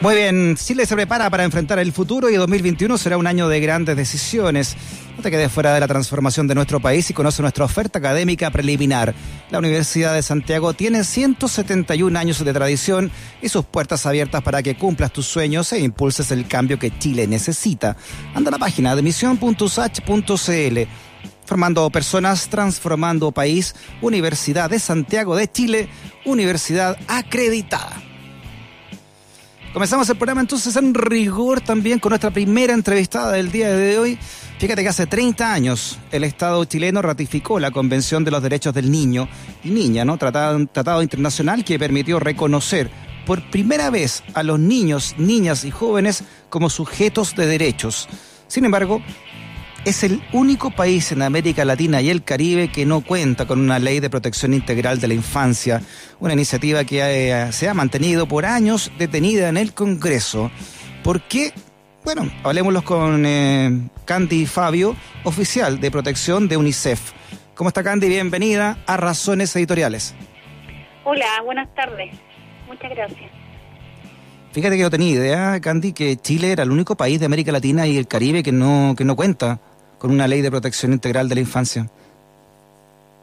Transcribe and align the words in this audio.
Muy 0.00 0.14
bien, 0.14 0.56
Chile 0.56 0.86
se 0.86 0.94
prepara 0.94 1.28
para 1.28 1.44
enfrentar 1.44 1.78
el 1.78 1.92
futuro 1.92 2.30
y 2.30 2.34
2021 2.36 2.96
será 2.96 3.18
un 3.18 3.26
año 3.26 3.48
de 3.48 3.60
grandes 3.60 3.98
decisiones. 3.98 4.74
No 5.14 5.22
te 5.22 5.30
quedes 5.30 5.52
fuera 5.52 5.74
de 5.74 5.80
la 5.80 5.88
transformación 5.88 6.48
de 6.48 6.54
nuestro 6.54 6.80
país 6.80 7.10
y 7.10 7.12
conoce 7.12 7.42
nuestra 7.42 7.66
oferta 7.66 7.98
académica 7.98 8.50
preliminar. 8.50 9.14
La 9.50 9.58
Universidad 9.58 10.14
de 10.14 10.22
Santiago 10.22 10.72
tiene 10.72 11.04
171 11.04 12.18
años 12.18 12.42
de 12.42 12.50
tradición 12.50 13.10
y 13.42 13.50
sus 13.50 13.66
puertas 13.66 14.06
abiertas 14.06 14.42
para 14.42 14.62
que 14.62 14.74
cumplas 14.74 15.12
tus 15.12 15.26
sueños 15.26 15.70
e 15.74 15.80
impulses 15.80 16.30
el 16.30 16.48
cambio 16.48 16.78
que 16.78 16.98
Chile 16.98 17.26
necesita. 17.26 17.98
Anda 18.34 18.48
a 18.48 18.52
la 18.52 18.58
página 18.58 18.96
de 18.96 19.02
misión.sach.cl. 19.02 20.78
Formando 21.44 21.90
personas, 21.90 22.48
transformando 22.48 23.32
país, 23.32 23.74
Universidad 24.00 24.70
de 24.70 24.78
Santiago 24.78 25.36
de 25.36 25.52
Chile, 25.52 25.90
universidad 26.24 26.96
acreditada. 27.06 28.09
Comenzamos 29.72 30.10
el 30.10 30.16
programa 30.16 30.40
entonces 30.40 30.74
en 30.74 30.92
rigor 30.94 31.60
también 31.60 32.00
con 32.00 32.10
nuestra 32.10 32.32
primera 32.32 32.74
entrevistada 32.74 33.30
del 33.30 33.52
día 33.52 33.70
de 33.70 34.00
hoy. 34.00 34.18
Fíjate 34.58 34.82
que 34.82 34.88
hace 34.88 35.06
30 35.06 35.52
años 35.52 35.96
el 36.10 36.24
Estado 36.24 36.64
chileno 36.64 37.00
ratificó 37.02 37.60
la 37.60 37.70
Convención 37.70 38.24
de 38.24 38.32
los 38.32 38.42
Derechos 38.42 38.74
del 38.74 38.90
Niño 38.90 39.28
y 39.62 39.70
Niña, 39.70 40.04
¿no? 40.04 40.18
Tratado, 40.18 40.66
tratado 40.66 41.02
internacional 41.02 41.64
que 41.64 41.78
permitió 41.78 42.18
reconocer 42.18 42.90
por 43.24 43.48
primera 43.52 43.90
vez 43.90 44.24
a 44.34 44.42
los 44.42 44.58
niños, 44.58 45.14
niñas 45.18 45.64
y 45.64 45.70
jóvenes 45.70 46.24
como 46.48 46.68
sujetos 46.68 47.36
de 47.36 47.46
derechos. 47.46 48.08
Sin 48.48 48.64
embargo, 48.64 49.00
es 49.84 50.04
el 50.04 50.22
único 50.32 50.70
país 50.70 51.10
en 51.12 51.22
América 51.22 51.64
Latina 51.64 52.02
y 52.02 52.10
el 52.10 52.22
Caribe 52.22 52.68
que 52.68 52.84
no 52.84 53.00
cuenta 53.00 53.46
con 53.46 53.60
una 53.60 53.78
ley 53.78 54.00
de 54.00 54.10
protección 54.10 54.52
integral 54.52 55.00
de 55.00 55.08
la 55.08 55.14
infancia, 55.14 55.80
una 56.18 56.34
iniciativa 56.34 56.84
que 56.84 57.00
eh, 57.00 57.52
se 57.52 57.68
ha 57.68 57.74
mantenido 57.74 58.26
por 58.26 58.44
años 58.44 58.92
detenida 58.98 59.48
en 59.48 59.56
el 59.56 59.72
Congreso. 59.72 60.50
¿Por 61.02 61.22
qué? 61.22 61.52
Bueno, 62.04 62.30
hablemoslo 62.42 62.82
con 62.82 63.24
eh, 63.24 63.88
Candy 64.04 64.46
Fabio, 64.46 64.96
oficial 65.24 65.80
de 65.80 65.90
protección 65.90 66.48
de 66.48 66.56
UNICEF. 66.56 67.12
¿Cómo 67.54 67.68
está 67.68 67.82
Candy? 67.82 68.08
Bienvenida 68.08 68.78
a 68.86 68.96
Razones 68.96 69.54
Editoriales. 69.56 70.14
Hola, 71.04 71.26
buenas 71.44 71.74
tardes. 71.74 72.14
Muchas 72.66 72.90
gracias. 72.90 73.30
Fíjate 74.52 74.76
que 74.76 74.82
no 74.82 74.90
tenía 74.90 75.10
idea, 75.10 75.60
Candy, 75.60 75.92
que 75.92 76.16
Chile 76.16 76.50
era 76.50 76.64
el 76.64 76.72
único 76.72 76.96
país 76.96 77.20
de 77.20 77.26
América 77.26 77.52
Latina 77.52 77.86
y 77.86 77.96
el 77.96 78.08
Caribe 78.08 78.42
que 78.42 78.50
no, 78.50 78.94
que 78.96 79.04
no 79.04 79.14
cuenta 79.14 79.60
con 80.00 80.10
una 80.10 80.26
ley 80.26 80.40
de 80.40 80.50
protección 80.50 80.94
integral 80.94 81.28
de 81.28 81.34
la 81.34 81.42
infancia. 81.42 81.86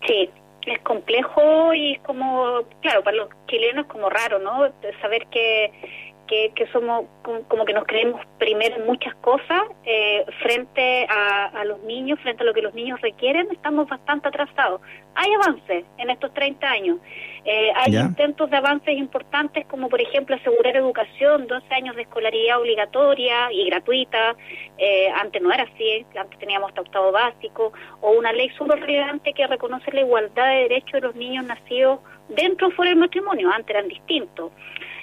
Sí, 0.06 0.30
es 0.68 0.80
complejo 0.82 1.74
y 1.74 1.94
es 1.94 2.00
como, 2.02 2.62
claro, 2.82 3.04
para 3.04 3.18
los 3.18 3.30
chilenos 3.48 3.88
como 3.88 4.10
raro, 4.10 4.38
¿no? 4.38 4.68
Saber 5.02 5.26
que, 5.32 5.72
que, 6.28 6.68
somos 6.72 7.06
como 7.48 7.66
que 7.66 7.74
nos 7.74 7.86
creemos 7.86 8.22
primero 8.38 8.76
en 8.76 8.86
muchas 8.86 9.16
cosas 9.16 9.64
eh, 9.86 10.26
frente 10.44 11.08
a, 11.10 11.46
a, 11.46 11.66
los 11.66 11.82
niños, 11.84 12.20
frente 12.20 12.44
a 12.44 12.46
lo 12.46 12.54
que 12.54 12.62
los 12.62 12.74
niños 12.74 13.02
requieren, 13.02 13.48
estamos 13.52 13.88
bastante 13.88 14.28
atrasados. 14.28 14.82
Hay 15.16 15.34
avances 15.34 15.86
en 15.98 16.10
estos 16.10 16.34
30 16.34 16.70
años. 16.70 16.98
Eh, 17.50 17.72
hay 17.76 17.96
intentos 17.96 18.50
de 18.50 18.58
avances 18.58 18.98
importantes 18.98 19.66
como 19.68 19.88
por 19.88 20.02
ejemplo 20.02 20.36
asegurar 20.36 20.76
educación, 20.76 21.48
12 21.48 21.74
años 21.74 21.96
de 21.96 22.02
escolaridad 22.02 22.60
obligatoria 22.60 23.52
y 23.54 23.66
gratuita, 23.68 24.36
eh, 24.78 25.08
antes 25.16 25.42
no 25.42 25.52
era 25.54 25.64
así, 25.64 26.06
antes 26.20 26.38
teníamos 26.40 26.70
hasta 26.70 26.82
octavo 26.82 27.14
básico, 27.14 27.72
o 28.02 28.12
una 28.12 28.34
ley 28.34 28.50
súper 28.58 28.82
relevante 28.82 29.32
que 29.34 29.48
reconoce 29.48 29.92
la 29.94 30.02
igualdad 30.02 30.46
de 30.50 30.56
derechos 30.64 30.92
de 30.92 31.02
los 31.02 31.16
niños 31.16 31.46
nacidos 31.46 32.00
dentro 32.28 32.68
o 32.68 32.72
fuera 32.72 32.90
del 32.90 33.00
matrimonio, 33.00 33.50
antes 33.50 33.70
eran 33.70 33.88
distintos. 33.88 34.52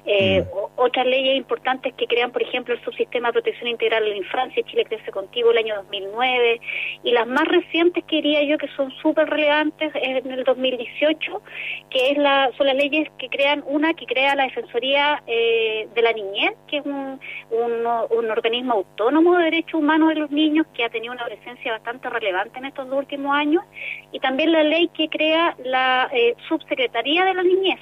Eh, 0.06 0.42
mm. 0.42 0.64
Otras 0.76 1.06
leyes 1.06 1.36
importantes 1.36 1.94
que 1.94 2.06
crean, 2.06 2.30
por 2.32 2.42
ejemplo, 2.42 2.74
el 2.74 2.84
subsistema 2.84 3.28
de 3.28 3.34
protección 3.34 3.68
integral 3.68 4.04
de 4.04 4.10
la 4.10 4.16
infancia, 4.16 4.62
Chile 4.64 4.84
Crece 4.84 5.10
Contigo, 5.10 5.50
el 5.50 5.58
año 5.58 5.76
2009, 5.76 6.60
y 7.04 7.12
las 7.12 7.26
más 7.26 7.46
recientes 7.46 8.04
que 8.04 8.16
diría 8.16 8.42
yo 8.42 8.58
que 8.58 8.68
son 8.76 8.90
súper 9.02 9.30
relevantes 9.30 9.92
en 9.94 10.30
el 10.30 10.44
2018, 10.44 11.42
que 11.90 12.10
es 12.10 12.18
la, 12.18 12.50
son 12.56 12.66
las 12.66 12.76
leyes 12.76 13.08
que 13.18 13.28
crean, 13.28 13.62
una 13.66 13.94
que 13.94 14.04
crea 14.06 14.34
la 14.34 14.44
Defensoría 14.44 15.22
eh, 15.26 15.88
de 15.94 16.02
la 16.02 16.12
Niñez, 16.12 16.54
que 16.66 16.78
es 16.78 16.86
un, 16.86 17.20
un, 17.50 18.30
organismo 18.30 18.74
autónomo 18.74 19.38
de 19.38 19.44
derechos 19.44 19.74
humanos 19.74 20.08
de 20.08 20.16
los 20.16 20.30
niños 20.30 20.66
que 20.74 20.84
ha 20.84 20.88
tenido 20.90 21.12
una 21.12 21.24
presencia 21.24 21.72
bastante 21.72 22.10
relevante 22.10 22.58
en 22.58 22.64
estos 22.66 22.88
dos 22.88 22.98
últimos 22.98 23.34
años, 23.34 23.62
y 24.12 24.18
también 24.18 24.52
la 24.52 24.64
ley 24.64 24.88
que 24.88 25.08
crea 25.08 25.54
la 25.64 26.10
eh, 26.12 26.34
Subsecretaría 26.48 27.24
de 27.24 27.34
la 27.34 27.42
Niñez, 27.42 27.80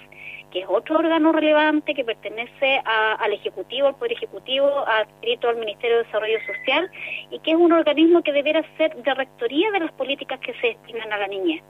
que 0.53 0.61
es 0.61 0.67
otro 0.69 0.99
órgano 0.99 1.33
relevante 1.33 1.95
que 1.95 2.05
pertenece 2.05 2.81
al 2.85 3.33
Ejecutivo, 3.33 3.89
al 3.89 3.95
Poder 3.95 4.13
Ejecutivo, 4.13 4.69
adscrito 4.87 5.49
al 5.49 5.57
Ministerio 5.57 5.99
de 5.99 6.05
Desarrollo 6.05 6.39
Social, 6.47 6.91
y 7.31 7.39
que 7.39 7.53
es 7.53 7.57
un 7.57 7.73
organismo 7.73 8.23
que 8.23 8.33
debiera 8.33 8.63
ser 8.77 8.95
de 8.95 9.15
rectoría 9.15 9.71
de 9.71 9.81
las 9.81 9.93
políticas 9.93 10.39
que 10.41 10.53
se 10.55 10.69
destinan 10.69 11.13
a 11.13 11.17
la 11.17 11.27
niñez. 11.27 11.63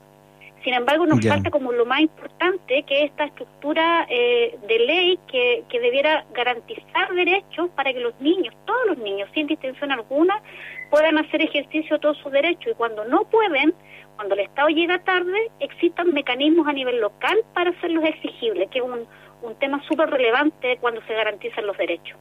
Sin 0.65 0.75
embargo, 0.75 1.07
nos 1.07 1.27
falta 1.27 1.51
como 1.51 1.73
lo 1.73 1.85
más 1.85 2.01
importante 2.01 2.85
que 2.85 3.05
esta 3.05 3.25
estructura 3.25 4.07
eh, 4.09 4.57
de 4.69 4.79
ley 4.79 5.19
que, 5.27 5.65
que 5.69 5.81
debiera 5.81 6.25
garantizar 6.33 7.13
derechos 7.15 7.69
para 7.75 7.93
que 7.93 7.99
los 7.99 8.19
niños, 8.21 8.55
todos 8.65 8.87
los 8.87 8.99
niños, 8.99 9.29
sin 9.35 9.49
distinción 9.49 9.91
alguna, 9.91 10.41
puedan 10.91 11.19
hacer 11.19 11.43
ejercicio 11.43 11.97
de 11.97 12.01
todos 12.01 12.19
sus 12.19 12.31
derechos. 12.31 12.73
Y 12.73 12.75
cuando 12.75 13.05
no 13.05 13.25
pueden, 13.25 13.75
cuando 14.17 14.35
el 14.35 14.41
Estado 14.43 14.69
llega 14.69 14.99
tarde, 15.01 15.51
existan 15.59 16.13
mecanismos 16.13 16.69
a 16.69 16.73
nivel 16.73 17.01
local 17.01 17.39
para 17.55 17.71
hacerlos 17.71 18.05
exigibles, 18.05 18.71
que 18.71 18.79
es 18.79 18.85
un, 18.85 19.07
un 19.43 19.55
tema 19.57 19.83
súper 19.89 20.11
relevante 20.11 20.79
cuando 20.81 21.03
se 21.03 21.15
garantizan 21.15 21.67
los 21.67 21.77
derechos. 21.77 22.17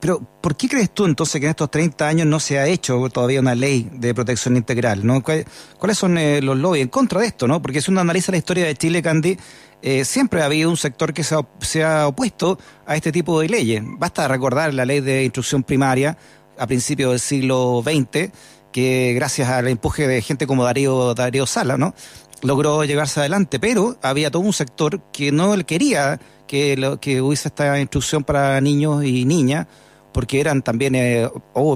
Pero, 0.00 0.20
¿por 0.40 0.56
qué 0.56 0.68
crees 0.68 0.90
tú 0.92 1.04
entonces 1.06 1.40
que 1.40 1.46
en 1.46 1.50
estos 1.50 1.70
30 1.70 2.06
años 2.06 2.26
no 2.26 2.40
se 2.40 2.58
ha 2.58 2.66
hecho 2.66 3.08
todavía 3.10 3.40
una 3.40 3.54
ley 3.54 3.88
de 3.92 4.14
protección 4.14 4.56
integral? 4.56 5.06
¿no? 5.06 5.22
¿Cuáles 5.22 5.98
son 5.98 6.18
eh, 6.18 6.40
los 6.42 6.56
lobbies 6.58 6.82
en 6.82 6.88
contra 6.88 7.20
de 7.20 7.28
esto? 7.28 7.46
¿no? 7.46 7.62
Porque 7.62 7.80
si 7.80 7.90
uno 7.90 8.00
analiza 8.00 8.32
la 8.32 8.38
historia 8.38 8.66
de 8.66 8.74
Chile, 8.74 9.02
Candy, 9.02 9.36
eh, 9.82 10.04
siempre 10.04 10.42
ha 10.42 10.46
habido 10.46 10.70
un 10.70 10.76
sector 10.76 11.12
que 11.12 11.22
se 11.24 11.84
ha, 11.84 12.06
opuesto 12.06 12.58
a 12.86 12.96
este 12.96 13.12
tipo 13.12 13.40
de 13.40 13.48
leyes. 13.48 13.82
Basta 13.84 14.26
recordar 14.28 14.74
la 14.74 14.84
ley 14.84 15.00
de 15.00 15.24
instrucción 15.24 15.62
primaria 15.62 16.16
a 16.58 16.66
principios 16.66 17.10
del 17.10 17.20
siglo 17.20 17.82
XX, 17.84 18.30
que 18.72 19.12
gracias 19.14 19.48
al 19.48 19.68
empuje 19.68 20.08
de 20.08 20.22
gente 20.22 20.46
como 20.46 20.64
Darío, 20.64 21.14
Darío 21.14 21.46
Sala, 21.46 21.76
¿no? 21.76 21.94
logró 22.42 22.84
llegarse 22.84 23.20
adelante, 23.20 23.58
pero 23.58 23.96
había 24.02 24.30
todo 24.30 24.42
un 24.42 24.52
sector 24.52 25.00
que 25.12 25.32
no 25.32 25.56
quería 25.64 26.20
que 26.46 27.20
hubiese 27.22 27.48
esta 27.48 27.80
instrucción 27.80 28.22
para 28.22 28.60
niños 28.60 29.02
y 29.04 29.24
niñas, 29.24 29.66
porque 30.14 30.40
eran 30.40 30.62
también 30.62 30.94
eh, 30.94 31.28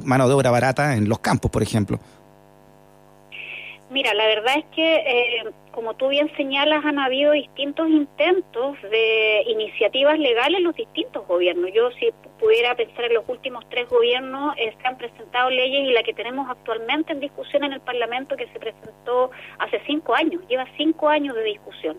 mano 0.04 0.28
de 0.28 0.34
obra 0.34 0.50
barata 0.50 0.94
en 0.94 1.09
los 1.09 1.19
campos, 1.19 1.50
por 1.50 1.62
ejemplo. 1.62 1.99
Mira, 3.91 4.12
la 4.12 4.26
verdad 4.26 4.59
es 4.59 4.65
que, 4.75 4.97
eh, 4.97 5.44
como 5.72 5.94
tú 5.94 6.09
bien 6.09 6.31
señalas, 6.37 6.84
han 6.84 6.98
habido 6.98 7.32
distintos 7.32 7.88
intentos 7.88 8.77
de 8.82 9.44
iniciativas 9.48 10.19
legales 10.19 10.59
en 10.59 10.65
los 10.65 10.77
distintos 10.77 11.27
gobiernos. 11.27 11.71
Yo, 11.72 11.91
si 11.93 12.10
pudiera 12.38 12.75
pensar 12.75 13.06
en 13.06 13.15
los 13.15 13.25
últimos 13.28 13.65
tres 13.71 13.88
gobiernos, 13.88 14.54
eh, 14.59 14.75
se 14.81 14.87
han 14.87 14.98
presentado 14.98 15.48
leyes 15.48 15.88
y 15.88 15.93
la 15.93 16.03
que 16.03 16.12
tenemos 16.12 16.50
actualmente 16.50 17.12
en 17.12 17.21
discusión 17.21 17.65
en 17.65 17.72
el 17.72 17.81
Parlamento, 17.81 18.37
que 18.37 18.47
se 18.48 18.59
presentó 18.59 19.31
hace 19.59 19.81
cinco 19.87 20.15
años, 20.15 20.43
lleva 20.48 20.66
cinco 20.77 21.09
años 21.09 21.34
de 21.34 21.44
discusión. 21.44 21.98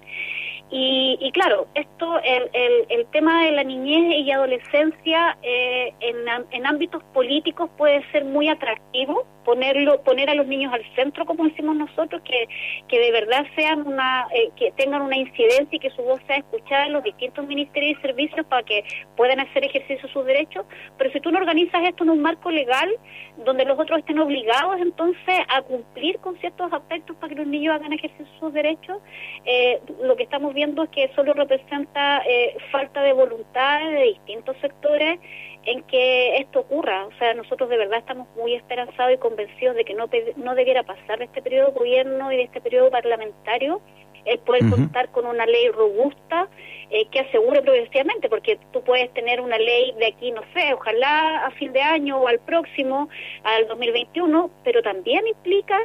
Y, 0.72 1.18
y 1.20 1.32
claro, 1.32 1.68
esto, 1.74 2.20
el, 2.24 2.50
el, 2.54 2.86
el, 2.90 3.06
tema 3.08 3.44
de 3.44 3.52
la 3.54 3.64
niñez 3.64 4.20
y 4.20 4.32
adolescencia 4.32 5.36
eh, 5.42 5.94
en, 6.00 6.18
en 6.52 6.66
ámbitos 6.68 7.04
políticos 7.14 7.72
puede 7.76 8.04
ser 8.12 8.24
muy 8.26 8.50
atractivo 8.50 9.26
ponerlo 9.50 10.02
poner 10.04 10.30
a 10.30 10.36
los 10.36 10.46
niños 10.46 10.72
al 10.72 10.84
centro 10.96 11.26
como 11.26 11.46
decimos 11.46 11.76
nosotros 11.76 12.22
que, 12.24 12.48
que 12.88 13.00
de 13.00 13.12
verdad 13.12 13.48
sean 13.56 13.88
una 13.88 14.28
eh, 14.32 14.52
que 14.56 14.72
tengan 14.74 15.02
una 15.02 15.18
incidencia 15.18 15.68
y 15.72 15.80
que 15.80 15.90
su 15.90 16.04
voz 16.04 16.20
sea 16.28 16.38
escuchada 16.38 16.86
en 16.86 16.94
los 16.94 17.04
distintos 17.04 17.48
ministerios 17.48 17.98
y 17.98 18.02
servicios 18.02 18.46
para 18.46 18.62
que 18.62 18.84
puedan 19.16 19.40
hacer 19.40 19.66
ejercicio 19.66 20.08
de 20.08 20.14
sus 20.14 20.26
derechos. 20.26 20.66
Pero 21.00 21.12
si 21.12 21.20
tú 21.20 21.32
no 21.32 21.40
organizas 21.40 21.82
esto 21.84 22.04
en 22.04 22.12
un 22.12 22.22
marco 22.22 22.52
legal 22.52 22.90
donde 23.38 23.66
los 23.66 23.80
otros 23.80 24.00
estén 24.00 24.20
obligados 24.20 24.80
entonces 24.80 25.40
a 25.48 25.64
cumplir 25.64 26.20
con 26.20 26.38
ciertos 26.38 26.72
aspectos 26.72 27.16
para 27.16 27.30
que 27.30 27.40
los 27.40 27.48
niños 27.48 27.76
hagan 27.76 27.94
ejercicio 27.94 28.26
de 28.26 28.40
sus 28.40 28.54
derechos 28.54 28.98
eh, 29.46 29.80
lo 30.04 30.16
que 30.16 30.24
estamos 30.24 30.54
viendo 30.54 30.59
es 30.64 30.90
que 30.90 31.12
solo 31.16 31.34
representa 31.34 32.22
eh, 32.28 32.56
falta 32.72 33.02
de 33.02 33.14
voluntad 33.14 33.80
de 33.80 34.04
distintos 34.04 34.58
sectores 34.62 35.20
en 35.66 35.84
que 35.84 36.38
esto 36.38 36.62
ocurra. 36.62 37.06
O 37.06 37.12
sea, 37.18 37.34
nosotros 37.34 37.70
de 37.70 37.78
verdad 37.78 38.00
estamos 38.00 38.28
muy 38.36 38.56
esperanzados 38.56 39.14
y 39.14 39.18
convencidos 39.18 39.76
de 39.76 39.86
que 39.86 39.94
no, 39.94 40.10
no 40.38 40.56
debiera 40.56 40.84
pasar 40.84 41.20
de 41.20 41.26
este 41.26 41.42
periodo 41.42 41.68
de 41.68 41.80
gobierno 41.80 42.32
y 42.32 42.38
de 42.38 42.44
este 42.44 42.62
periodo 42.62 42.90
parlamentario 42.90 43.82
el 44.26 44.40
poder 44.40 44.70
contar 44.70 45.10
con 45.10 45.26
una 45.26 45.46
ley 45.46 45.70
robusta 45.70 46.48
eh, 46.90 47.06
que 47.12 47.22
asegure 47.22 47.62
progresivamente, 47.62 48.30
porque 48.30 48.60
tú 48.72 48.84
puedes 48.84 49.12
tener 49.14 49.42
una 49.42 49.58
ley 49.58 49.94
de 49.98 50.08
aquí, 50.08 50.32
no 50.32 50.42
sé, 50.54 50.74
ojalá 50.74 51.46
a 51.46 51.52
fin 51.52 51.72
de 51.74 51.82
año 51.82 52.18
o 52.18 52.28
al 52.28 52.40
próximo, 52.40 53.10
al 53.44 53.68
2021, 53.68 54.50
pero 54.64 54.82
también 54.82 55.28
implica 55.28 55.80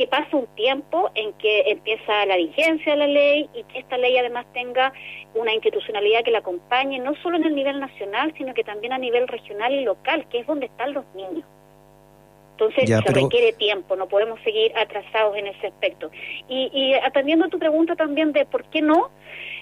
que 0.00 0.06
pase 0.06 0.34
un 0.34 0.46
tiempo 0.54 1.10
en 1.14 1.34
que 1.34 1.60
empieza 1.66 2.24
la 2.24 2.38
vigencia 2.38 2.92
de 2.92 2.98
la 3.00 3.06
ley 3.06 3.50
y 3.52 3.64
que 3.64 3.80
esta 3.80 3.98
ley 3.98 4.16
además 4.16 4.46
tenga 4.54 4.94
una 5.34 5.52
institucionalidad 5.52 6.24
que 6.24 6.30
la 6.30 6.38
acompañe, 6.38 6.98
no 6.98 7.14
solo 7.16 7.36
en 7.36 7.44
el 7.44 7.54
nivel 7.54 7.78
nacional, 7.80 8.32
sino 8.38 8.54
que 8.54 8.64
también 8.64 8.94
a 8.94 8.98
nivel 8.98 9.28
regional 9.28 9.74
y 9.74 9.84
local, 9.84 10.26
que 10.30 10.38
es 10.38 10.46
donde 10.46 10.64
están 10.64 10.94
los 10.94 11.04
niños. 11.14 11.44
Entonces 12.60 12.90
se 12.90 13.12
requiere 13.12 13.52
tiempo, 13.54 13.96
no 13.96 14.06
podemos 14.06 14.38
seguir 14.42 14.70
atrasados 14.76 15.34
en 15.36 15.46
ese 15.46 15.68
aspecto. 15.68 16.10
Y, 16.46 16.70
y 16.74 16.94
atendiendo 16.94 17.46
a 17.46 17.48
tu 17.48 17.58
pregunta 17.58 17.96
también 17.96 18.32
de 18.32 18.44
por 18.44 18.64
qué 18.64 18.82
no, 18.82 19.10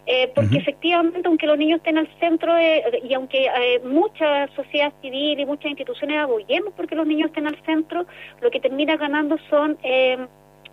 eh, 0.07 0.33
porque 0.35 0.57
efectivamente, 0.57 1.29
aunque 1.29 1.47
los 1.47 1.57
niños 1.57 1.79
estén 1.79 1.99
al 1.99 2.09
centro 2.19 2.55
y 2.59 3.15
aunque 3.15 3.47
eh, 3.47 3.81
mucha 3.85 4.49
sociedad 4.57 4.93
civil 5.01 5.39
y 5.39 5.47
muchas 5.47 5.67
instituciones 5.67 6.19
aboguemos 6.19 6.73
porque 6.75 6.97
los 6.97 7.07
niños 7.07 7.29
estén 7.29 7.47
al 7.47 7.63
centro, 7.65 8.05
lo 8.41 8.51
que 8.51 8.59
termina 8.59 8.97
ganando 8.97 9.37
son 9.49 9.79
eh, 9.85 10.19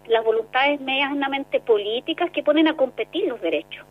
las 0.08 0.24
voluntades 0.24 0.82
medianamente 0.82 1.60
políticas 1.60 2.32
que 2.32 2.42
ponen 2.42 2.68
a 2.68 2.76
competir 2.76 3.28
los 3.28 3.40
derechos 3.40 3.86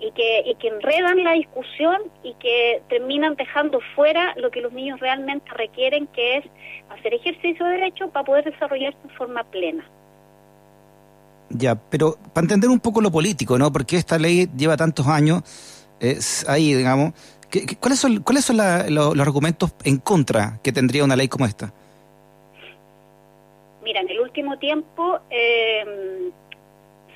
y 0.00 0.10
que, 0.12 0.42
y 0.46 0.54
que 0.56 0.68
enredan 0.68 1.22
la 1.22 1.32
discusión 1.32 2.02
y 2.22 2.34
que 2.34 2.82
terminan 2.88 3.36
dejando 3.36 3.80
fuera 3.94 4.34
lo 4.36 4.50
que 4.50 4.60
los 4.60 4.72
niños 4.72 5.00
realmente 5.00 5.50
requieren, 5.54 6.06
que 6.08 6.38
es 6.38 6.44
hacer 6.90 7.14
ejercicio 7.14 7.64
de 7.66 7.72
derecho 7.72 8.10
para 8.10 8.24
poder 8.24 8.44
desarrollarse 8.44 8.98
en 9.04 9.10
forma 9.10 9.44
plena. 9.44 9.84
Ya, 11.50 11.74
pero 11.74 12.16
para 12.32 12.44
entender 12.44 12.70
un 12.70 12.80
poco 12.80 13.00
lo 13.00 13.10
político, 13.10 13.58
¿no? 13.58 13.72
Porque 13.72 13.96
esta 13.96 14.18
ley 14.18 14.48
lleva 14.56 14.76
tantos 14.76 15.06
años 15.06 15.42
ahí, 16.48 16.74
digamos. 16.74 17.12
¿Cuáles 17.78 18.00
son, 18.00 18.22
cuáles 18.22 18.44
son 18.44 18.56
los, 18.56 19.18
argumentos 19.20 19.74
en 19.84 19.98
contra 19.98 20.58
que 20.62 20.72
tendría 20.72 21.04
una 21.04 21.16
ley 21.16 21.28
como 21.28 21.46
esta? 21.46 21.72
Mira, 23.84 24.00
en 24.00 24.10
el 24.10 24.20
último 24.20 24.58
tiempo 24.58 25.20
em, 25.30 26.32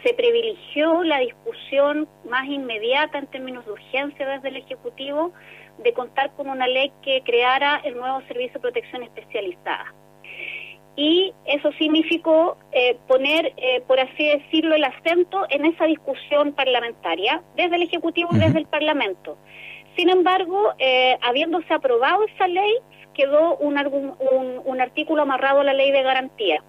se 0.03 0.15
privilegió 0.15 1.03
la 1.05 1.19
discusión 1.19 2.09
más 2.29 2.47
inmediata 2.47 3.19
en 3.19 3.27
términos 3.27 3.67
de 3.67 3.73
urgencia 3.73 4.27
desde 4.29 4.49
el 4.49 4.57
Ejecutivo 4.57 5.33
de 5.79 5.93
contar 5.93 6.33
con 6.33 6.49
una 6.49 6.67
ley 6.67 6.93
que 7.03 7.23
creara 7.23 7.81
el 7.85 7.97
nuevo 7.97 8.21
Servicio 8.29 8.55
de 8.55 8.61
Protección 8.61 9.03
Especializada 9.03 9.95
y 10.99 11.33
eso 11.45 11.71
significó 11.79 12.57
eh, 12.73 12.99
poner, 13.07 13.53
eh, 13.57 13.81
por 13.87 14.01
así 14.01 14.27
decirlo, 14.27 14.75
el 14.75 14.83
acento 14.83 15.47
en 15.49 15.65
esa 15.65 15.85
discusión 15.85 16.53
parlamentaria, 16.55 17.41
desde 17.55 17.77
el 17.77 17.83
Ejecutivo 17.83 18.31
y 18.33 18.39
desde 18.41 18.59
el 18.59 18.67
Parlamento. 18.67 19.39
Sin 19.97 20.11
embargo, 20.11 20.73
eh, 20.79 21.17
habiéndose 21.23 21.73
aprobado 21.73 22.25
esa 22.25 22.49
ley, 22.49 22.79
quedó 23.15 23.57
un, 23.59 23.79
un, 23.79 24.63
un, 24.65 24.81
artículo 24.81 25.23
amarrado 25.23 25.61
a 25.61 25.65
la 25.65 25.73
ley 25.73 25.93
de 25.93 26.03
garantía. 26.03 26.65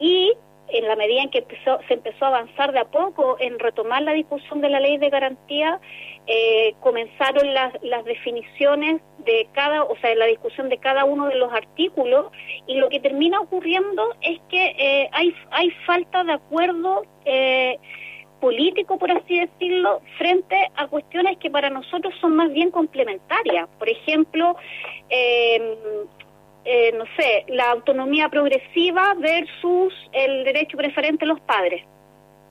y 0.00 0.32
en 0.68 0.88
la 0.88 0.96
medida 0.96 1.22
en 1.22 1.30
que 1.30 1.44
se 1.86 1.94
empezó 1.94 2.24
a 2.24 2.28
avanzar 2.28 2.72
de 2.72 2.80
a 2.80 2.84
poco 2.84 3.36
en 3.38 3.58
retomar 3.58 4.02
la 4.02 4.12
discusión 4.12 4.60
de 4.60 4.70
la 4.70 4.80
ley 4.80 4.98
de 4.98 5.10
garantía, 5.10 5.80
eh, 6.26 6.74
comenzaron 6.80 7.52
las, 7.52 7.74
las 7.82 8.04
definiciones 8.04 9.02
de 9.18 9.48
cada, 9.52 9.84
o 9.84 9.96
sea, 9.98 10.14
la 10.14 10.26
discusión 10.26 10.68
de 10.68 10.78
cada 10.78 11.04
uno 11.04 11.26
de 11.26 11.34
los 11.36 11.52
artículos 11.52 12.32
y 12.66 12.76
lo 12.76 12.88
que 12.88 13.00
termina 13.00 13.40
ocurriendo 13.40 14.14
es 14.20 14.40
que 14.48 14.74
eh, 14.78 15.08
hay, 15.12 15.34
hay 15.50 15.70
falta 15.86 16.24
de 16.24 16.32
acuerdo 16.32 17.04
eh, 17.24 17.78
político, 18.40 18.98
por 18.98 19.10
así 19.10 19.38
decirlo, 19.40 20.00
frente 20.18 20.56
a 20.74 20.86
cuestiones 20.88 21.38
que 21.38 21.50
para 21.50 21.70
nosotros 21.70 22.14
son 22.20 22.34
más 22.34 22.52
bien 22.52 22.70
complementarias. 22.70 23.68
Por 23.78 23.88
ejemplo, 23.88 24.56
eh, 26.64 26.92
no 26.92 27.04
sé, 27.16 27.44
la 27.48 27.70
autonomía 27.70 28.28
progresiva 28.28 29.14
versus 29.18 29.92
el 30.12 30.44
derecho 30.44 30.76
preferente 30.76 31.24
de 31.24 31.26
los 31.26 31.40
padres. 31.40 31.84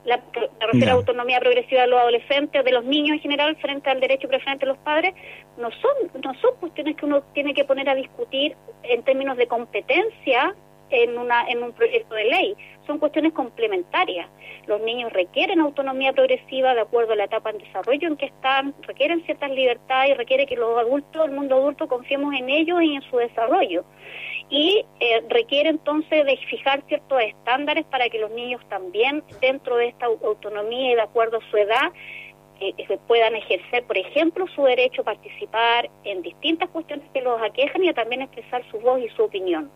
La, 0.04 0.16
me 0.34 0.66
refiero 0.66 0.92
a 0.92 0.94
autonomía 0.96 1.38
progresiva 1.38 1.82
de 1.82 1.86
los 1.86 2.00
adolescentes 2.00 2.64
de 2.64 2.72
los 2.72 2.84
niños 2.84 3.14
en 3.14 3.20
general 3.20 3.56
frente 3.56 3.88
al 3.88 4.00
derecho 4.00 4.28
preferente 4.28 4.66
de 4.66 4.72
los 4.72 4.78
padres, 4.78 5.14
no 5.56 5.70
son, 5.70 6.22
no 6.22 6.34
son 6.40 6.56
cuestiones 6.58 6.96
que 6.96 7.06
uno 7.06 7.22
tiene 7.34 7.54
que 7.54 7.64
poner 7.64 7.88
a 7.88 7.94
discutir 7.94 8.56
en 8.82 9.02
términos 9.04 9.36
de 9.36 9.46
competencia 9.46 10.54
en, 10.92 11.18
una, 11.18 11.46
en 11.48 11.62
un 11.62 11.72
proyecto 11.72 12.14
de 12.14 12.24
ley. 12.24 12.56
Son 12.86 12.98
cuestiones 12.98 13.32
complementarias. 13.32 14.28
Los 14.66 14.80
niños 14.80 15.12
requieren 15.12 15.60
autonomía 15.60 16.12
progresiva 16.12 16.74
de 16.74 16.82
acuerdo 16.82 17.12
a 17.12 17.16
la 17.16 17.24
etapa 17.24 17.50
en 17.50 17.58
desarrollo 17.58 18.08
en 18.08 18.16
que 18.16 18.26
están, 18.26 18.74
requieren 18.82 19.24
ciertas 19.24 19.50
libertades 19.50 20.10
y 20.10 20.14
requiere 20.14 20.46
que 20.46 20.56
los 20.56 20.78
adultos, 20.78 21.24
el 21.24 21.32
mundo 21.32 21.56
adulto, 21.56 21.88
confiemos 21.88 22.34
en 22.34 22.48
ellos 22.48 22.82
y 22.82 22.94
en 22.94 23.02
su 23.02 23.16
desarrollo. 23.16 23.84
Y 24.50 24.84
eh, 25.00 25.22
requiere 25.28 25.70
entonces 25.70 26.26
de 26.26 26.36
fijar 26.48 26.82
ciertos 26.86 27.20
estándares 27.22 27.84
para 27.86 28.08
que 28.08 28.18
los 28.18 28.30
niños 28.32 28.60
también, 28.68 29.22
dentro 29.40 29.76
de 29.76 29.88
esta 29.88 30.06
autonomía 30.06 30.92
y 30.92 30.94
de 30.94 31.02
acuerdo 31.02 31.38
a 31.38 31.50
su 31.50 31.56
edad, 31.56 31.92
eh, 32.60 32.98
puedan 33.08 33.34
ejercer, 33.34 33.84
por 33.84 33.98
ejemplo, 33.98 34.46
su 34.54 34.62
derecho 34.62 35.02
a 35.02 35.04
participar 35.04 35.90
en 36.04 36.22
distintas 36.22 36.68
cuestiones 36.68 37.04
que 37.12 37.20
los 37.20 37.40
aquejan 37.42 37.82
y 37.82 37.92
también 37.92 38.22
expresar 38.22 38.62
su 38.70 38.78
voz 38.78 39.00
y 39.00 39.08
su 39.10 39.24
opinión. 39.24 39.70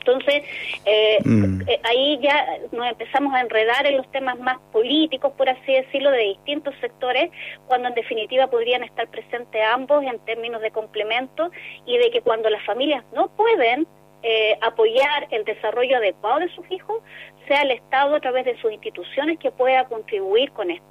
Entonces, 0.00 0.42
eh, 0.86 1.18
mm. 1.24 1.62
eh, 1.66 1.80
ahí 1.84 2.18
ya 2.22 2.46
nos 2.72 2.86
empezamos 2.86 3.34
a 3.34 3.40
enredar 3.40 3.86
en 3.86 3.98
los 3.98 4.10
temas 4.10 4.38
más 4.38 4.58
políticos, 4.72 5.32
por 5.36 5.48
así 5.48 5.72
decirlo, 5.72 6.10
de 6.10 6.20
distintos 6.20 6.74
sectores, 6.80 7.30
cuando 7.66 7.88
en 7.88 7.94
definitiva 7.94 8.46
podrían 8.48 8.82
estar 8.82 9.08
presentes 9.08 9.62
ambos 9.72 10.02
en 10.04 10.18
términos 10.20 10.62
de 10.62 10.70
complemento 10.70 11.50
y 11.86 11.98
de 11.98 12.10
que 12.10 12.22
cuando 12.22 12.48
las 12.48 12.64
familias 12.64 13.04
no 13.14 13.28
pueden 13.28 13.86
eh, 14.22 14.58
apoyar 14.62 15.28
el 15.30 15.44
desarrollo 15.44 15.98
adecuado 15.98 16.40
de 16.40 16.48
sus 16.54 16.70
hijos, 16.70 17.02
sea 17.46 17.62
el 17.62 17.72
Estado 17.72 18.16
a 18.16 18.20
través 18.20 18.46
de 18.46 18.58
sus 18.60 18.72
instituciones 18.72 19.38
que 19.38 19.50
pueda 19.50 19.84
contribuir 19.84 20.50
con 20.52 20.70
esto. 20.70 20.86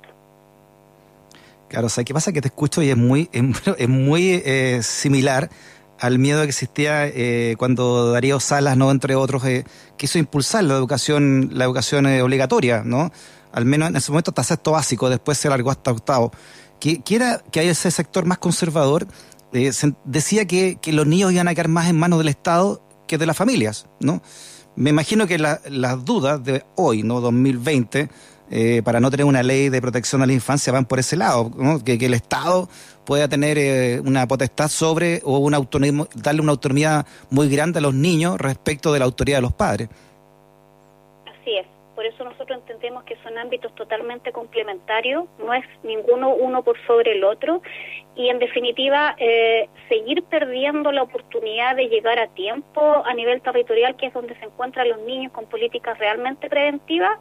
Claro, 1.68 1.88
o 1.88 1.90
sea, 1.90 2.04
¿qué 2.04 2.14
pasa? 2.14 2.34
Que 2.34 2.42
te 2.42 2.48
escucho 2.48 2.82
y 2.82 2.90
es 2.90 2.98
muy, 2.98 3.30
es 3.32 3.88
muy 3.90 4.42
similar 4.82 5.50
al 6.00 6.18
miedo 6.18 6.42
que 6.42 6.50
existía 6.50 7.08
eh, 7.08 7.56
cuando 7.58 8.12
Darío 8.12 8.40
Salas, 8.40 8.78
no 8.78 8.90
entre 8.92 9.16
otros, 9.16 9.44
eh, 9.46 9.66
quiso 9.98 10.18
impulsar 10.18 10.64
la 10.64 10.76
educación, 10.76 11.50
la 11.54 11.66
educación 11.66 12.08
eh, 12.08 12.22
obligatoria, 12.22 12.84
¿no? 12.86 13.12
Al 13.52 13.66
menos 13.66 13.90
en 13.90 13.96
ese 13.96 14.12
momento 14.12 14.32
hasta 14.32 14.44
sexto 14.44 14.72
básico, 14.72 15.10
después 15.10 15.38
se 15.38 15.50
largó 15.50 15.72
hasta 15.72 15.92
octavo. 15.92 16.32
Que, 16.80 17.02
quiera 17.02 17.42
que 17.52 17.60
haya 17.60 17.72
ese 17.72 17.92
sector 17.92 18.26
más 18.26 18.38
conservador, 18.38 19.08
decía 20.06 20.46
que, 20.46 20.78
que, 20.82 20.94
los 20.94 21.08
niños 21.08 21.34
iban 21.34 21.48
a 21.48 21.54
quedar 21.54 21.68
más 21.68 21.90
en 21.90 21.98
manos 21.98 22.20
del 22.20 22.30
Estado 22.30 22.82
que 23.08 23.18
de 23.18 23.26
las 23.26 23.36
familias, 23.36 23.88
¿no? 24.00 24.22
Me 24.76 24.92
imagino 24.92 25.28
que 25.28 25.38
las 25.40 26.06
dudas 26.06 26.42
de 26.44 26.64
hoy, 26.76 27.04
¿no? 27.04 27.20
2020, 27.20 28.10
eh, 28.52 28.82
para 28.84 29.00
no 29.00 29.12
tener 29.12 29.26
una 29.26 29.44
ley 29.44 29.70
de 29.70 29.82
protección 29.82 30.22
a 30.22 30.26
la 30.26 30.34
infancia 30.34 30.74
van 30.74 30.86
por 30.86 31.00
ese 31.00 31.16
lado, 31.16 31.52
que, 31.84 31.94
el 31.94 32.14
Estado 32.14 32.68
pueda 33.06 33.28
tener 33.28 33.58
eh, 33.58 34.02
una 34.04 34.28
potestad 34.28 34.70
sobre 34.70 35.22
o 35.24 35.38
una 35.38 35.58
autonomía, 35.58 36.08
darle 36.16 36.42
una 36.42 36.52
autonomía 36.52 37.06
muy 37.30 37.50
grande 37.50 37.80
a 37.80 37.82
los 37.82 37.94
niños 37.94 38.40
respecto 38.40 38.92
de 38.92 39.00
la 39.00 39.06
autoridad 39.06 39.38
de 39.38 39.42
los 39.44 39.54
padres. 39.54 39.90
Así 41.26 41.52
es, 41.58 41.68
eso 42.10 42.24
nosotros 42.24 42.60
entendemos 42.60 43.04
que 43.04 43.16
son 43.24 43.38
ámbitos 43.38 43.74
totalmente 43.76 44.32
complementarios, 44.32 45.26
no 45.40 45.54
es 45.54 45.66
ninguno 45.84 46.30
uno 46.30 46.64
por 46.64 46.78
sobre 46.86 47.14
el 47.14 47.24
otro 47.24 47.62
y 48.16 48.30
en 48.30 48.40
definitiva 48.40 49.16
eh, 49.18 49.70
seguir 49.88 50.24
perdiendo 50.24 50.92
la 50.92 51.04
oportunidad 51.04 51.76
de 51.76 51.88
llegar 51.88 52.20
a 52.20 52.28
tiempo 52.28 52.82
a 53.06 53.14
nivel 53.14 53.42
territorial, 53.42 53.96
que 53.96 54.08
es 54.08 54.14
donde 54.14 54.36
se 54.36 54.46
encuentran 54.46 54.90
los 54.90 55.00
niños 55.00 55.32
con 55.32 55.46
políticas 55.46 55.98
realmente 55.98 56.50
preventivas, 56.50 57.18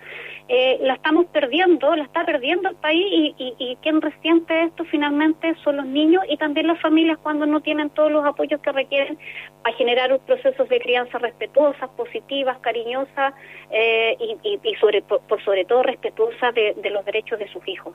eh, 0.49 0.79
la 0.81 0.95
estamos 0.95 1.27
perdiendo, 1.27 1.95
la 1.95 2.05
está 2.05 2.25
perdiendo 2.25 2.71
el 2.71 2.77
país 2.77 3.07
y, 3.11 3.35
y, 3.39 3.55
y 3.59 3.77
quien 3.77 4.01
resiente 4.01 4.65
esto 4.65 4.85
finalmente 4.87 5.55
son 5.63 5.77
los 5.77 5.87
niños 5.87 6.25
y 6.29 6.37
también 6.37 6.67
las 6.67 6.81
familias 6.81 7.19
cuando 7.23 7.47
no 7.47 7.61
tienen 7.61 7.91
todos 7.91 8.11
los 8.11 8.25
apoyos 8.25 8.61
que 8.61 8.73
requieren 8.73 9.19
para 9.63 9.77
generar 9.77 10.19
procesos 10.21 10.69
de 10.69 10.81
crianza 10.81 11.19
respetuosas, 11.19 11.89
positivas, 11.91 12.59
cariñosas 12.59 13.35
eh, 13.71 14.17
y, 14.19 14.39
y, 14.43 14.59
sobre, 14.81 15.03
por, 15.03 15.21
sobre 15.45 15.65
todo 15.65 15.83
respetuosas 15.83 16.55
de 16.55 16.91
los 16.91 17.05
derechos 17.05 17.39
de 17.39 17.49
sus 17.53 17.67
hijos. 17.69 17.95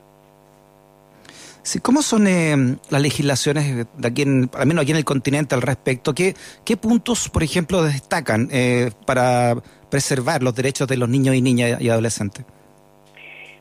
Sí, 1.64 1.80
¿Cómo 1.80 2.02
son 2.02 2.26
eh, 2.26 2.76
las 2.90 3.00
legislaciones 3.00 3.86
de 3.90 4.06
aquí, 4.08 4.20
en, 4.20 4.50
al 4.52 4.66
menos 4.66 4.82
aquí 4.82 4.90
en 4.90 4.98
el 4.98 5.04
continente, 5.06 5.54
al 5.54 5.62
respecto? 5.62 6.14
¿Qué, 6.14 6.34
qué 6.62 6.76
puntos, 6.76 7.30
por 7.30 7.42
ejemplo, 7.42 7.82
destacan 7.82 8.50
eh, 8.52 8.90
para 9.06 9.54
preservar 9.88 10.42
los 10.42 10.54
derechos 10.54 10.86
de 10.86 10.98
los 10.98 11.08
niños 11.08 11.34
y 11.34 11.40
niñas 11.40 11.80
y 11.80 11.88
adolescentes? 11.88 12.44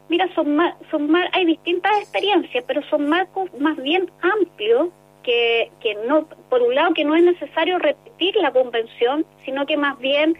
Mira, 0.09 0.27
son 0.35 0.53
más, 0.57 0.75
son 0.91 1.09
hay 1.31 1.45
distintas 1.45 1.97
experiencias, 1.97 2.65
pero 2.67 2.81
son 2.89 3.07
marcos 3.07 3.49
más 3.61 3.77
bien 3.77 4.11
amplios 4.21 4.89
que, 5.23 5.71
que 5.79 5.95
no, 6.05 6.27
por 6.49 6.61
un 6.61 6.75
lado, 6.75 6.93
que 6.93 7.05
no 7.05 7.15
es 7.15 7.23
necesario 7.23 7.79
repetir 7.79 8.35
la 8.35 8.51
convención, 8.51 9.25
sino 9.45 9.65
que 9.65 9.77
más 9.77 9.97
bien 9.99 10.37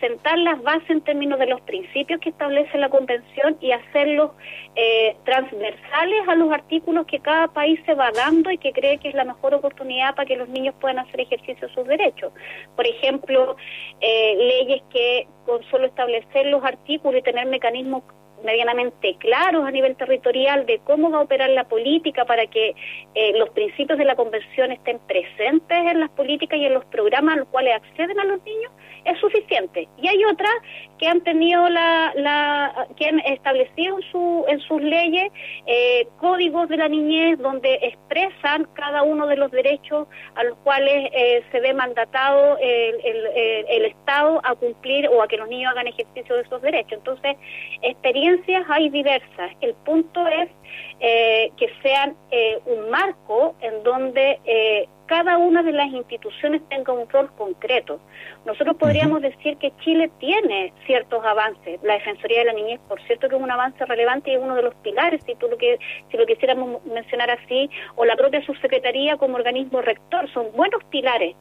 sentar 0.00 0.38
las 0.38 0.62
bases 0.62 0.88
en 0.90 1.00
términos 1.00 1.38
de 1.38 1.46
los 1.46 1.60
principios 1.62 2.20
que 2.20 2.30
establece 2.30 2.78
la 2.78 2.88
Convención 2.88 3.56
y 3.60 3.72
hacerlos 3.72 4.32
eh, 4.74 5.16
transversales 5.24 6.28
a 6.28 6.34
los 6.34 6.52
artículos 6.52 7.06
que 7.06 7.20
cada 7.20 7.48
país 7.48 7.80
se 7.86 7.94
va 7.94 8.10
dando 8.10 8.50
y 8.50 8.58
que 8.58 8.72
cree 8.72 8.98
que 8.98 9.08
es 9.08 9.14
la 9.14 9.24
mejor 9.24 9.54
oportunidad 9.54 10.14
para 10.14 10.26
que 10.26 10.36
los 10.36 10.48
niños 10.48 10.74
puedan 10.80 10.98
hacer 10.98 11.20
ejercicio 11.20 11.68
de 11.68 11.74
sus 11.74 11.86
derechos. 11.86 12.32
Por 12.74 12.86
ejemplo, 12.86 13.56
eh, 14.00 14.36
leyes 14.36 14.82
que 14.90 15.26
con 15.44 15.62
solo 15.64 15.86
establecer 15.86 16.46
los 16.46 16.64
artículos 16.64 17.20
y 17.20 17.22
tener 17.22 17.46
mecanismos 17.46 18.02
medianamente 18.46 19.16
claros 19.18 19.66
a 19.66 19.70
nivel 19.70 19.96
territorial 19.96 20.64
de 20.64 20.78
cómo 20.84 21.10
va 21.10 21.18
a 21.18 21.22
operar 21.22 21.50
la 21.50 21.64
política 21.64 22.24
para 22.24 22.46
que 22.46 22.74
eh, 23.14 23.32
los 23.38 23.50
principios 23.50 23.98
de 23.98 24.04
la 24.04 24.16
convención 24.16 24.72
estén 24.72 24.98
presentes 25.00 25.78
en 25.78 26.00
las 26.00 26.10
políticas 26.10 26.58
y 26.58 26.64
en 26.64 26.74
los 26.74 26.84
programas 26.86 27.34
a 27.34 27.38
los 27.40 27.48
cuales 27.48 27.74
acceden 27.74 28.18
a 28.18 28.24
los 28.24 28.42
niños, 28.44 28.72
es 29.04 29.18
suficiente. 29.20 29.88
Y 29.98 30.08
hay 30.08 30.24
otras 30.24 30.52
que 30.98 31.06
han 31.06 31.20
tenido 31.20 31.68
la, 31.68 32.12
la 32.16 32.86
que 32.96 33.06
han 33.06 33.20
establecido 33.20 33.96
en, 33.98 34.02
su, 34.10 34.44
en 34.48 34.60
sus 34.60 34.82
leyes 34.82 35.30
eh, 35.66 36.08
códigos 36.18 36.68
de 36.68 36.76
la 36.76 36.88
niñez 36.88 37.38
donde 37.38 37.74
expresan 37.82 38.66
cada 38.74 39.02
uno 39.02 39.26
de 39.26 39.36
los 39.36 39.50
derechos 39.50 40.08
a 40.34 40.44
los 40.44 40.56
cuales 40.58 41.10
eh, 41.12 41.44
se 41.52 41.60
ve 41.60 41.74
mandatado 41.74 42.58
el, 42.58 42.96
el, 43.04 43.26
el, 43.68 43.84
Estado 43.86 44.40
a 44.42 44.54
cumplir 44.54 45.08
o 45.08 45.22
a 45.22 45.28
que 45.28 45.36
los 45.36 45.48
niños 45.48 45.72
hagan 45.72 45.86
ejercicio 45.86 46.34
de 46.34 46.42
esos 46.42 46.60
derechos. 46.62 46.92
Entonces, 46.92 47.36
hay 48.68 48.90
diversas. 48.90 49.52
El 49.60 49.74
punto 49.74 50.26
es 50.26 50.48
eh, 51.00 51.50
que 51.56 51.68
sean 51.82 52.16
eh, 52.30 52.58
un 52.66 52.90
marco 52.90 53.54
en 53.60 53.82
donde 53.82 54.40
eh, 54.44 54.88
cada 55.06 55.38
una 55.38 55.62
de 55.62 55.72
las 55.72 55.88
instituciones 55.92 56.62
tenga 56.68 56.92
un 56.92 57.08
rol 57.08 57.30
concreto. 57.36 58.00
Nosotros 58.44 58.76
podríamos 58.76 59.22
decir 59.22 59.56
que 59.58 59.72
Chile 59.82 60.10
tiene 60.18 60.72
ciertos 60.84 61.24
avances. 61.24 61.80
La 61.82 61.94
Defensoría 61.94 62.40
de 62.40 62.44
la 62.46 62.52
Niñez, 62.52 62.80
por 62.88 63.00
cierto, 63.02 63.28
que 63.28 63.36
es 63.36 63.42
un 63.42 63.50
avance 63.50 63.84
relevante 63.86 64.30
y 64.30 64.34
es 64.34 64.40
uno 64.40 64.56
de 64.56 64.62
los 64.62 64.74
pilares, 64.76 65.22
si, 65.24 65.34
tú 65.36 65.48
lo 65.48 65.56
que, 65.56 65.78
si 66.10 66.16
lo 66.16 66.26
quisiéramos 66.26 66.84
mencionar 66.86 67.30
así, 67.30 67.70
o 67.94 68.04
la 68.04 68.16
propia 68.16 68.44
subsecretaría 68.44 69.16
como 69.16 69.36
organismo 69.36 69.80
rector, 69.80 70.28
son 70.32 70.50
buenos 70.52 70.82
pilares 70.90 71.36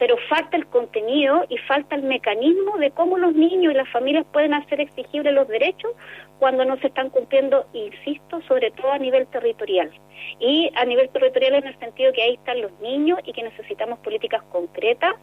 pero 0.00 0.16
falta 0.30 0.56
el 0.56 0.66
contenido 0.66 1.44
y 1.50 1.58
falta 1.58 1.94
el 1.94 2.02
mecanismo 2.02 2.78
de 2.78 2.90
cómo 2.90 3.18
los 3.18 3.34
niños 3.34 3.70
y 3.70 3.76
las 3.76 3.88
familias 3.90 4.24
pueden 4.32 4.54
hacer 4.54 4.80
exigibles 4.80 5.34
los 5.34 5.46
derechos 5.46 5.92
cuando 6.38 6.64
no 6.64 6.78
se 6.78 6.86
están 6.86 7.10
cumpliendo, 7.10 7.66
insisto, 7.74 8.40
sobre 8.48 8.70
todo 8.70 8.92
a 8.92 8.98
nivel 8.98 9.26
territorial. 9.26 9.90
Y 10.38 10.72
a 10.74 10.86
nivel 10.86 11.10
territorial 11.10 11.56
en 11.56 11.66
el 11.66 11.78
sentido 11.78 12.14
que 12.14 12.22
ahí 12.22 12.34
están 12.34 12.62
los 12.62 12.72
niños 12.80 13.18
y 13.26 13.34
que 13.34 13.42
necesitamos 13.42 13.98
políticas 13.98 14.42
concretas. 14.44 15.14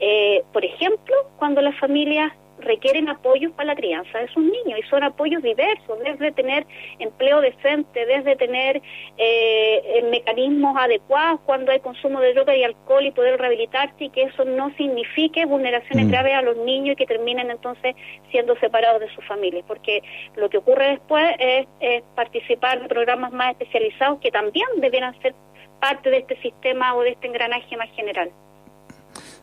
Eh, 0.00 0.42
por 0.52 0.64
ejemplo, 0.64 1.14
cuando 1.38 1.60
las 1.60 1.78
familias 1.78 2.32
requieren 2.58 3.08
apoyos 3.08 3.52
para 3.52 3.66
la 3.66 3.74
crianza 3.74 4.18
de 4.18 4.28
sus 4.28 4.42
niños 4.42 4.78
y 4.78 4.82
son 4.88 5.02
apoyos 5.02 5.42
diversos, 5.42 5.98
desde 6.02 6.32
tener 6.32 6.66
empleo 6.98 7.40
decente, 7.40 8.06
desde 8.06 8.36
tener 8.36 8.80
eh, 9.18 10.04
mecanismos 10.10 10.76
adecuados 10.76 11.40
cuando 11.44 11.72
hay 11.72 11.80
consumo 11.80 12.20
de 12.20 12.34
droga 12.34 12.56
y 12.56 12.64
alcohol 12.64 13.04
y 13.04 13.10
poder 13.10 13.38
rehabilitarse 13.38 14.04
y 14.04 14.10
que 14.10 14.22
eso 14.24 14.44
no 14.44 14.74
signifique 14.76 15.44
vulneraciones 15.46 16.06
mm. 16.06 16.10
graves 16.10 16.34
a 16.34 16.42
los 16.42 16.56
niños 16.58 16.94
y 16.94 16.96
que 16.96 17.06
terminen 17.06 17.50
entonces 17.50 17.94
siendo 18.30 18.56
separados 18.56 19.00
de 19.00 19.14
sus 19.14 19.24
familias, 19.26 19.64
porque 19.66 20.02
lo 20.36 20.48
que 20.48 20.58
ocurre 20.58 20.88
después 20.90 21.24
es, 21.38 21.66
participar 22.14 22.78
en 22.78 22.88
programas 22.88 23.32
más 23.32 23.52
especializados 23.52 24.20
que 24.20 24.30
también 24.30 24.66
debieran 24.78 25.18
ser 25.20 25.34
parte 25.80 26.10
de 26.10 26.18
este 26.18 26.36
sistema 26.40 26.94
o 26.94 27.02
de 27.02 27.10
este 27.10 27.26
engranaje 27.26 27.76
más 27.76 27.90
general. 27.92 28.30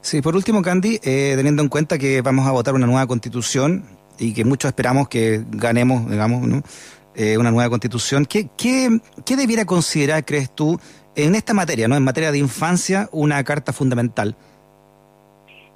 Sí, 0.02 0.20
por 0.20 0.36
último, 0.36 0.64
Candy, 0.64 0.96
eh, 1.04 1.34
teniendo 1.36 1.62
en 1.62 1.70
cuenta 1.70 2.00
que 2.00 2.22
vamos 2.22 2.48
a 2.48 2.52
votar 2.52 2.74
una 2.74 2.88
nueva 2.88 3.06
constitución 3.06 3.86
y 4.18 4.34
que 4.34 4.44
muchos 4.44 4.70
esperamos 4.70 5.08
que 5.08 5.42
ganemos, 5.52 6.10
digamos, 6.10 6.42
¿no? 6.42 6.64
Eh, 7.16 7.38
una 7.38 7.52
nueva 7.52 7.70
constitución, 7.70 8.26
¿qué, 8.26 8.48
qué, 8.58 9.36
debiera 9.36 9.66
considerar, 9.66 10.26
crees 10.26 10.50
tú, 10.50 10.80
en 11.16 11.36
esta 11.36 11.54
materia, 11.54 11.88
¿no? 11.88 11.96
en 11.96 12.04
materia 12.04 12.32
de 12.32 12.40
infancia, 12.40 13.10
una 13.12 13.44
carta 13.44 13.74
fundamental? 13.74 14.34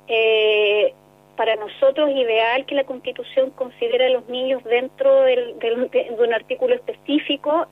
Eh, 0.08 0.94
para 1.36 1.55
nosotros 1.58 2.10
es 2.10 2.15
ideal 2.15 2.65
que 2.65 2.74
la 2.74 2.86
Constitución 2.86 3.51
considere 3.51 4.08
a 4.08 4.10
los 4.10 4.27
niños 4.29 4.63
dentro 4.63 5.24
del, 5.24 5.60
de, 5.60 6.15
un 6.17 6.34
artículo 6.34 6.74
específico 6.74 7.67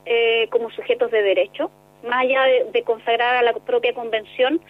como 0.50 0.70
sujetos 0.70 1.10
de 1.10 1.22
derecho, 1.22 1.70
más 2.06 2.20
allá 2.20 2.42
de, 2.42 2.70
de, 2.70 2.82
consagrar 2.82 3.36
a 3.36 3.42
la 3.42 3.54
propia 3.54 3.94
Convención, 3.94 4.60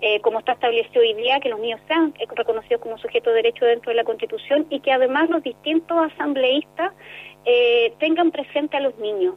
eh, 0.00 0.20
como 0.20 0.40
está 0.40 0.52
establecido 0.52 1.00
hoy 1.00 1.14
día, 1.14 1.40
que 1.40 1.48
los 1.48 1.58
niños 1.58 1.80
sean 1.88 2.14
eh, 2.18 2.26
reconocidos 2.34 2.82
como 2.82 2.98
sujetos 2.98 3.32
de 3.32 3.42
derecho 3.42 3.64
dentro 3.64 3.90
de 3.90 3.96
la 3.96 4.04
Constitución 4.04 4.66
y 4.68 4.80
que 4.80 4.92
además 4.92 5.30
los 5.30 5.42
distintos 5.42 6.12
asambleístas 6.12 6.92
eh, 7.44 7.94
tengan 7.98 8.30
presente 8.30 8.76
a 8.76 8.80
los 8.80 8.96
niños, 8.98 9.36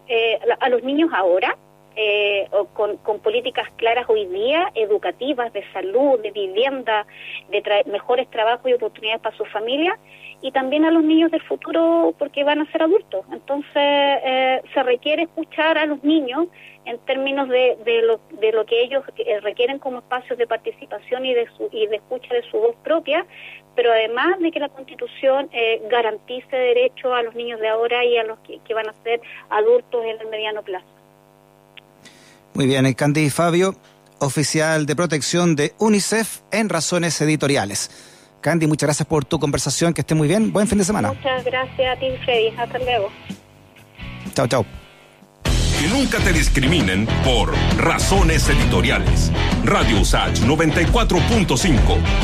a 0.59 0.69
los 0.69 0.83
niños 0.83 1.11
ahora, 1.13 1.55
con, 2.73 2.97
con, 2.97 3.19
políticas 3.19 3.67
claras 3.75 4.05
hoy 4.07 4.25
día, 4.25 4.71
educativas, 4.75 5.51
de 5.53 5.63
salud, 5.73 6.19
de 6.21 6.31
vivienda, 6.31 7.05
de 7.49 7.61
mejores 7.85 8.29
trabajos 8.29 8.69
y 8.69 8.73
oportunidades 8.73 9.21
para 9.21 9.35
sus 9.35 9.49
familias, 9.49 9.99
y 10.41 10.51
también 10.51 10.85
a 10.85 10.91
los 10.91 11.03
niños 11.03 11.31
del 11.31 11.41
futuro 11.41 12.13
porque 12.17 12.43
van 12.43 12.61
a 12.61 12.71
ser 12.71 12.83
adultos. 12.83 13.25
Entonces, 13.31 14.63
se 14.73 14.83
requiere 14.83 15.23
escuchar 15.23 15.77
a 15.77 15.85
los 15.85 16.01
niños 16.03 16.47
en 16.89 16.97
términos 16.99 17.47
de, 17.49 17.77
de, 17.85 18.01
lo, 18.01 18.19
de 18.31 18.51
lo 18.51 18.65
que 18.65 18.81
ellos 18.81 19.03
eh, 19.17 19.39
requieren 19.41 19.79
como 19.79 19.99
espacios 19.99 20.37
de 20.37 20.47
participación 20.47 21.25
y 21.25 21.33
de, 21.33 21.47
su, 21.55 21.69
y 21.71 21.87
de 21.87 21.97
escucha 21.97 22.33
de 22.33 22.41
su 22.49 22.57
voz 22.57 22.75
propia, 22.83 23.25
pero 23.75 23.91
además 23.91 24.39
de 24.39 24.51
que 24.51 24.59
la 24.59 24.69
Constitución 24.69 25.49
eh, 25.51 25.81
garantice 25.89 26.55
derechos 26.55 27.13
a 27.13 27.21
los 27.21 27.35
niños 27.35 27.59
de 27.59 27.67
ahora 27.67 28.03
y 28.03 28.17
a 28.17 28.23
los 28.23 28.39
que, 28.39 28.73
van 28.73 28.89
a 28.89 28.93
ser 29.03 29.21
adultos 29.49 30.03
en 30.03 30.19
el 30.19 30.27
mediano 30.27 30.63
plazo. 30.63 30.87
Muy 32.59 32.67
bien, 32.67 32.93
Candy 32.93 33.29
Fabio, 33.29 33.73
oficial 34.19 34.85
de 34.85 34.93
protección 34.93 35.55
de 35.55 35.73
UNICEF 35.77 36.39
en 36.51 36.67
Razones 36.67 37.21
Editoriales. 37.21 37.89
Candy, 38.41 38.67
muchas 38.67 38.87
gracias 38.87 39.07
por 39.07 39.23
tu 39.23 39.39
conversación, 39.39 39.93
que 39.93 40.01
esté 40.01 40.13
muy 40.13 40.27
bien. 40.27 40.51
Buen 40.51 40.67
fin 40.67 40.77
de 40.77 40.83
semana. 40.83 41.13
Muchas 41.13 41.45
gracias 41.45 41.95
a 41.95 41.97
ti, 41.97 42.07
Freddy. 42.25 42.49
Hasta 42.57 42.77
luego. 42.79 43.09
Chao, 44.33 44.45
chao 44.47 44.65
que 45.79 45.87
nunca 45.87 46.19
te 46.19 46.33
discriminen 46.33 47.07
por 47.23 47.53
razones 47.77 48.49
editoriales. 48.49 49.31
Radio 49.63 50.01
USACH 50.01 50.41
94.5, 50.41 51.77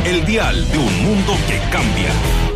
el 0.05 0.25
dial 0.25 0.69
de 0.69 0.77
un 0.77 1.03
mundo 1.05 1.33
que 1.47 1.59
cambia. 1.71 2.54